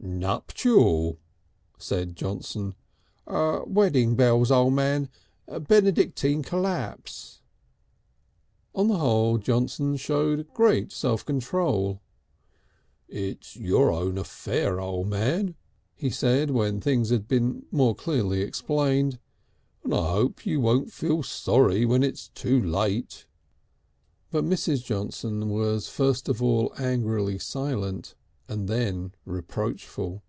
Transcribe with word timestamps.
"Nuptial!" 0.00 1.18
said 1.76 2.16
Johnson. 2.16 2.74
"Wedding 3.26 4.16
bells, 4.16 4.50
O' 4.50 4.68
Man. 4.70 5.10
Benedictine 5.46 6.42
collapse." 6.42 7.40
On 8.74 8.88
the 8.88 8.96
whole 8.98 9.38
Johnson 9.38 9.96
showed 9.96 10.52
great 10.54 10.90
self 10.92 11.24
control. 11.26 12.00
"It's 13.08 13.54
your 13.56 13.92
own 13.92 14.16
affair, 14.18 14.80
O' 14.80 15.04
Man," 15.04 15.54
he 15.94 16.10
said, 16.10 16.50
when 16.52 16.80
things 16.80 17.10
had 17.10 17.28
been 17.28 17.66
more 17.70 17.94
clearly 17.94 18.40
explained, 18.40 19.18
"and 19.84 19.94
I 19.94 20.10
hope 20.12 20.46
you 20.46 20.58
won't 20.58 20.90
feel 20.92 21.22
sorry 21.22 21.84
when 21.84 22.02
it's 22.02 22.28
too 22.28 22.60
late." 22.60 23.26
But 24.30 24.44
Mrs. 24.44 24.82
Johnson 24.82 25.48
was 25.50 25.86
first 25.88 26.28
of 26.28 26.42
all 26.42 26.72
angrily 26.78 27.38
silent, 27.38 28.14
and 28.50 28.66
then 28.66 29.12
reproachful. 29.26 30.22